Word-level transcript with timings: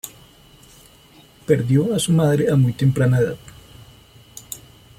Perdió 1.45 1.93
a 1.93 1.99
su 1.99 2.11
madre 2.11 2.49
a 2.49 2.55
muy 2.55 2.73
temprana 2.73 3.19
edad. 3.19 3.37